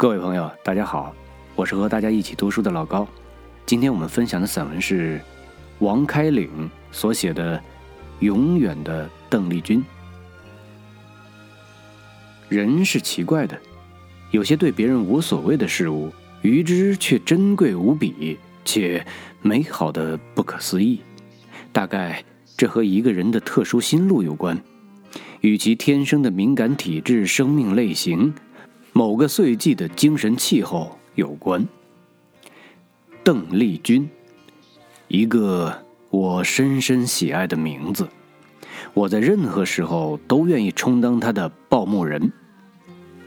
[0.00, 1.12] 各位朋友，大家好，
[1.56, 3.04] 我是和大家一起读书的老高。
[3.66, 5.20] 今天我们分享的散文是
[5.80, 7.58] 王开岭所写的
[8.20, 9.80] 《永远的邓丽君》。
[12.48, 13.58] 人是奇怪的，
[14.30, 16.12] 有些对别人无所谓的事物，
[16.42, 19.04] 于之却珍贵无比，且
[19.42, 21.00] 美好的不可思议。
[21.72, 22.24] 大概
[22.56, 24.62] 这和一个人的特殊心路有关，
[25.40, 28.32] 与其天生的敏感体质、生命类型、
[28.98, 31.64] 某个岁季的精神气候有关。
[33.22, 34.10] 邓丽君，
[35.06, 35.72] 一个
[36.10, 38.08] 我深深喜爱的名字。
[38.94, 42.32] 我在任何时候都愿意充当她的报幕人。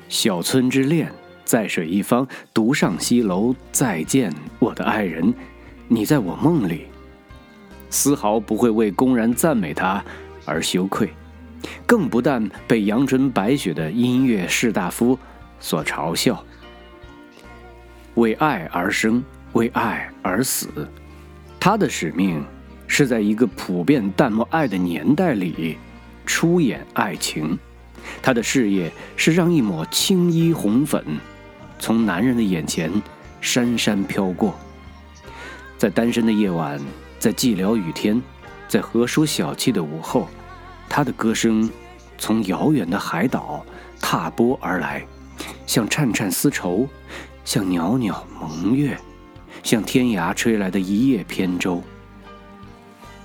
[0.10, 1.10] 小村之恋，
[1.46, 5.34] 在水一方，独上西楼，再见我的爱人，
[5.88, 6.88] 你在我梦里。
[7.90, 10.04] 丝毫不会为公然赞美他
[10.44, 11.10] 而羞愧，
[11.86, 15.18] 更不但被阳春白雪的音乐士大夫
[15.62, 16.44] 所嘲笑。
[18.16, 19.24] 为爱而生，
[19.54, 20.68] 为爱而死，
[21.58, 22.44] 他的使命
[22.86, 25.78] 是在一个普遍淡漠爱的年代里
[26.26, 27.58] 出演爱情。
[28.22, 31.02] 他的事业是让一抹青衣红粉
[31.80, 32.92] 从男人的眼前
[33.40, 34.60] 姗姗飘过，
[35.78, 36.78] 在单身的夜晚。
[37.20, 38.20] 在寂寥雨天，
[38.68, 40.28] 在何书小憩的午后，
[40.90, 41.70] 他的歌声
[42.18, 43.64] 从遥远的海岛
[44.00, 45.06] 踏波而来，
[45.72, 46.86] 像颤颤丝绸，
[47.46, 48.98] 像袅袅蒙月，
[49.64, 51.82] 像天涯吹来的一叶扁舟。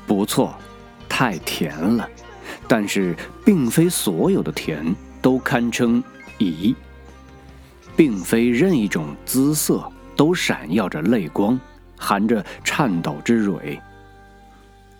[0.06, 0.54] 不错，
[1.08, 2.08] 太甜了，
[2.68, 6.00] 但是并非所有的甜都堪称
[6.38, 6.72] 怡，
[7.96, 11.58] 并非任一种姿色都闪耀着泪光。
[11.98, 13.82] 含着颤抖之蕊，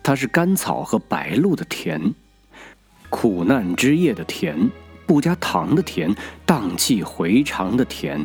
[0.03, 2.13] 它是甘草和白露的甜，
[3.09, 4.69] 苦难之夜的甜，
[5.07, 6.13] 不加糖的甜，
[6.45, 8.23] 荡气回肠的甜。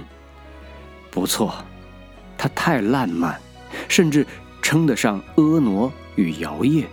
[1.10, 1.54] 不错，
[2.36, 3.40] 它太烂漫，
[3.88, 4.26] 甚至
[4.60, 6.84] 称得上婀娜与摇曳。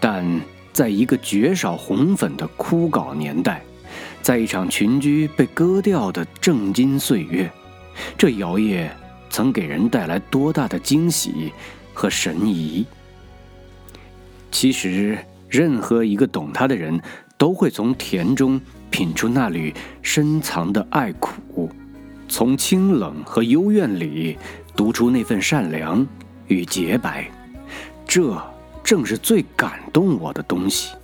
[0.00, 0.40] 但
[0.72, 3.62] 在一个绝少红粉的枯槁年代，
[4.22, 7.50] 在一场群居被割掉的正金岁月，
[8.16, 8.88] 这摇曳。
[9.30, 11.52] 曾给人带来多大的惊喜
[11.92, 12.86] 和神怡？
[14.50, 15.18] 其实，
[15.50, 16.98] 任何一个懂他的人
[17.36, 18.58] 都会从甜中
[18.90, 19.72] 品出那缕
[20.02, 21.70] 深藏的爱苦，
[22.28, 24.36] 从清冷和幽怨里
[24.76, 26.06] 读出那份善良
[26.46, 27.30] 与洁白。
[28.06, 28.40] 这
[28.82, 30.94] 正是最感动我的东西。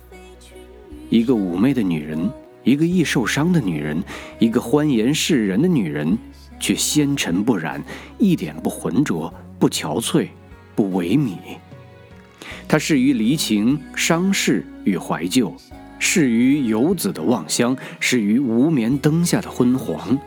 [1.09, 2.29] 一个妩媚的女人，
[2.63, 4.03] 一个易受伤的女人，
[4.39, 6.17] 一个欢颜世人的女人。
[6.57, 7.83] 却纤尘不染，
[8.17, 10.29] 一点不浑浊，不憔悴，
[10.73, 11.35] 不萎靡。
[12.65, 15.53] 它适于离情、伤逝与怀旧，
[15.97, 20.17] 是于游子的望乡，是于无眠灯下的昏黄，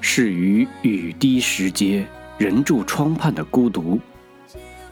[0.00, 2.06] 是于雨滴石阶、
[2.38, 4.00] 人住窗畔的孤独。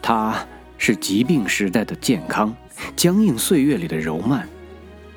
[0.01, 0.45] 它
[0.77, 2.55] 是疾病时代的健康，
[2.95, 4.47] 僵硬岁月里的柔曼，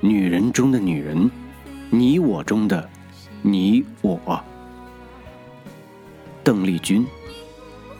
[0.00, 1.30] 女人中的女人，
[1.90, 2.88] 你我中的
[3.42, 4.42] 你我。
[6.42, 7.06] 邓丽君，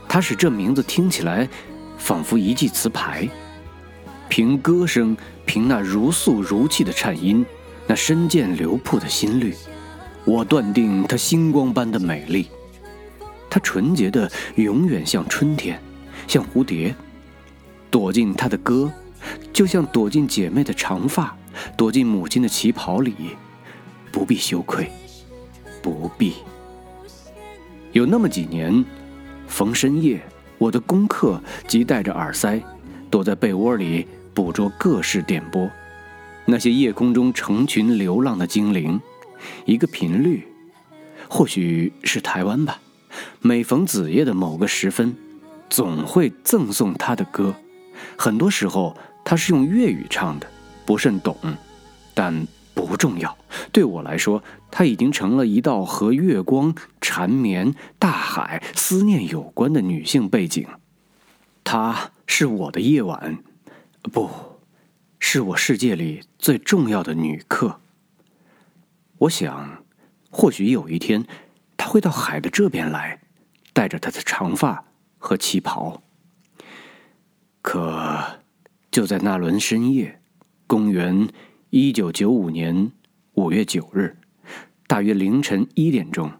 [0.08, 1.48] 她使这名字听起来
[1.98, 3.28] 仿佛一记词牌。
[4.30, 7.44] 凭歌声，凭那如诉如泣的颤音，
[7.88, 9.52] 那深涧流瀑的心律，
[10.24, 12.48] 我断定她星光般的美丽。
[13.50, 15.82] 她纯洁的，永远像春天，
[16.28, 16.94] 像蝴蝶，
[17.90, 18.88] 躲进她的歌，
[19.52, 21.36] 就像躲进姐妹的长发，
[21.76, 23.14] 躲进母亲的旗袍里，
[24.12, 24.88] 不必羞愧，
[25.82, 26.34] 不必。
[27.90, 28.84] 有那么几年，
[29.48, 30.22] 逢深夜，
[30.56, 32.62] 我的功课即戴着耳塞，
[33.10, 35.70] 躲在被窝里捕捉各式电波，
[36.44, 39.00] 那些夜空中成群流浪的精灵，
[39.64, 40.46] 一个频率，
[41.28, 42.80] 或许是台湾吧。
[43.40, 45.16] 每逢子夜的某个时分，
[45.68, 47.54] 总会赠送他的歌，
[48.16, 50.46] 很多时候他是用粤语唱的，
[50.84, 51.36] 不甚懂，
[52.14, 52.46] 但。
[52.72, 53.36] 不重要，
[53.72, 60.66] 对我来说，他已经成了一道和月光、缠绵、大海、思念有关的女性背景。
[61.62, 63.38] 她是我的夜晚，
[64.02, 64.30] 不，
[65.18, 67.80] 是我世界里最重要的女客。
[69.18, 69.84] 我想，
[70.30, 71.26] 或许有一天，
[71.76, 73.20] 她会到海的这边来，
[73.72, 74.84] 带着她的长发
[75.18, 76.02] 和旗袍。
[77.62, 78.40] 可，
[78.90, 80.20] 就在那轮深夜，
[80.66, 81.28] 公元。
[81.72, 82.90] 一九九五年
[83.34, 84.16] 五月九日，
[84.88, 86.32] 大约凌晨一点钟，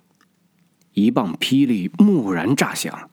[0.94, 3.10] 一棒霹雳蓦然炸响，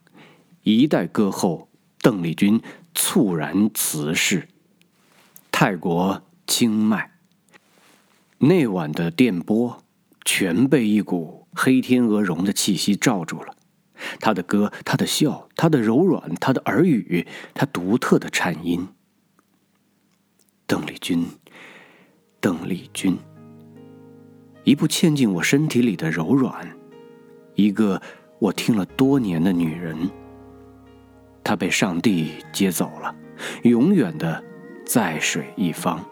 [0.64, 1.67] 一代歌后
[2.08, 2.62] 邓丽君
[2.96, 4.48] 猝然辞世。
[5.52, 7.12] 泰国清迈，
[8.38, 9.84] 那晚的电波
[10.24, 13.54] 全被一股黑天鹅绒的气息罩住了。
[14.22, 18.88] 他的歌，他的笑，他的柔软，他的耳语，他独特的颤音。
[20.66, 21.28] 邓丽君，
[22.40, 23.18] 邓丽君，
[24.64, 26.74] 一部嵌进我身体里的柔软，
[27.56, 28.02] 一个
[28.40, 30.10] 我听了多年的女人。
[31.48, 33.16] 他被上帝接走了，
[33.64, 34.44] 永远的
[34.86, 36.04] 在水一方，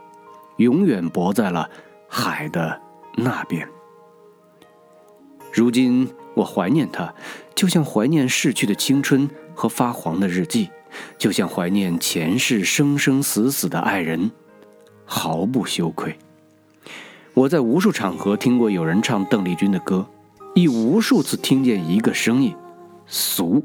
[0.55, 1.69] 永远泊在了
[2.07, 2.81] 海的
[3.17, 3.67] 那边。
[5.51, 7.13] 如今我怀念他，
[7.53, 10.69] 就像怀念逝去的青春和发黄的日记，
[11.17, 14.31] 就像怀念前世生生死死的爱人。
[15.03, 16.17] 毫不羞愧。
[17.33, 20.07] 我在无数场合听过有人唱邓丽君的歌，
[20.53, 22.55] 亦无数次听见一个声音：
[23.05, 23.61] 俗。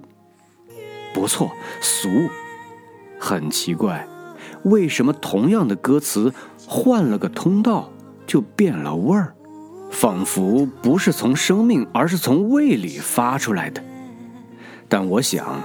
[1.12, 2.08] 不错，俗。
[3.18, 4.06] 很奇怪，
[4.62, 6.32] 为什么同样的歌词
[6.66, 7.92] 换了个通道
[8.26, 9.34] 就变了味儿？
[9.90, 13.82] 仿佛不是从生命，而是从胃里发出来的。
[14.88, 15.60] 但我想，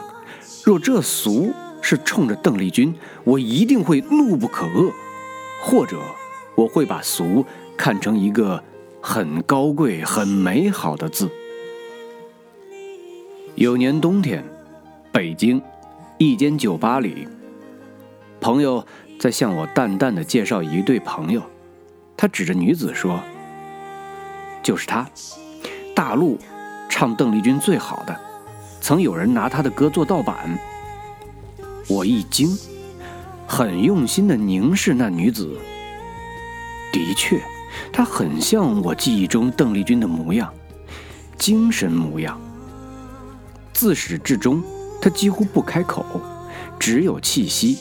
[0.63, 2.93] 若这俗是冲着邓丽君，
[3.23, 4.91] 我一定会怒不可遏。
[5.61, 5.97] 或者，
[6.55, 7.45] 我会把“俗”
[7.77, 8.63] 看成一个
[9.01, 11.29] 很高贵、很美好的字。
[13.55, 14.43] 有年冬天，
[15.15, 15.61] 北京
[16.17, 17.25] 一间酒吧里，
[18.41, 18.85] 朋友
[19.17, 21.41] 在向我淡淡的介绍一对朋友。
[22.17, 23.21] 他指着女子说
[24.61, 25.07] ：“就是她，
[25.95, 26.37] 大陆
[26.89, 28.13] 唱邓丽君最好的，
[28.81, 30.59] 曾有人拿她的歌做盗版。”
[31.87, 32.49] 我一惊。
[33.47, 35.57] 很用心的凝视那女子，
[36.91, 37.41] 的确，
[37.93, 40.53] 她很像我记忆中邓丽君的模样，
[41.37, 42.37] 精神模样。
[43.71, 44.61] 自始至终，
[45.05, 46.03] 她几乎不开口，
[46.79, 47.77] 只有气息，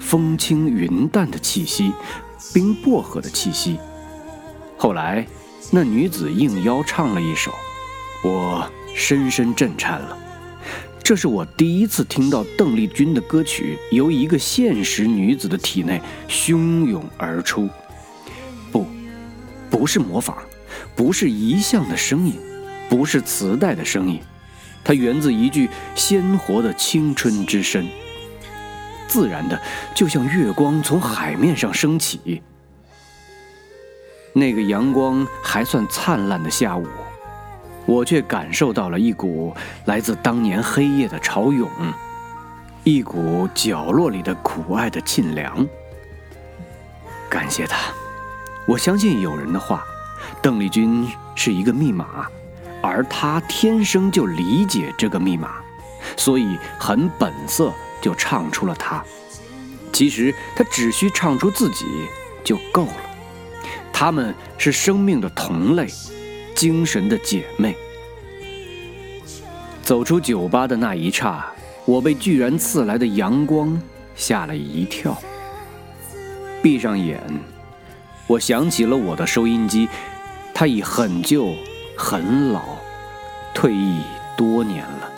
[0.00, 1.92] 风轻云淡的气息，
[2.52, 3.78] 冰薄荷的气息。
[4.76, 5.24] 后来，
[5.70, 7.52] 那女子应邀唱了一首，
[8.24, 10.18] 我深深震颤了。
[11.00, 17.68] 这是我第一次听到邓丽君的歌曲由一个现实女子的体内汹涌而出，
[18.72, 18.84] 不，
[19.70, 20.34] 不是模仿，
[20.96, 22.34] 不是遗像的声音，
[22.90, 24.20] 不是磁带的声音，
[24.84, 27.86] 它源自一具鲜活的青春之声，
[29.06, 29.60] 自然的，
[29.94, 32.42] 就像月光从海面上升起。
[34.32, 36.86] 那个阳光还算灿烂的下午。
[37.86, 41.66] 我却感受到了一股来自当年黑夜的潮涌，
[42.84, 45.66] 一股角落里的苦爱的沁凉。
[47.30, 47.90] 感谢他，
[48.66, 49.82] 我相信有人的话，
[50.42, 52.28] 邓丽君是一个密码，
[52.82, 55.56] 而他天生就理解这个密码，
[56.16, 59.04] 所以很本色就唱出了它。
[59.92, 61.84] 其实他只需唱出自己
[62.44, 62.96] 就够了。
[63.92, 65.86] 他们是生命的同类。
[66.54, 67.76] 精神的姐妹。
[69.80, 71.46] 走出酒吧的那一刹，
[71.84, 73.80] 我被居然刺来的阳光
[74.16, 75.16] 吓了一跳。
[76.60, 77.22] 闭上眼，
[78.26, 79.88] 我想起了我的收音机，
[80.52, 81.54] 它已很旧、
[81.98, 82.76] 很老，
[83.52, 84.02] 退役
[84.36, 85.10] 多年了。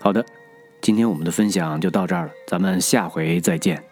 [0.00, 0.24] 好的，
[0.80, 3.84] 今天我们的分享就到这儿了，咱们下回再见。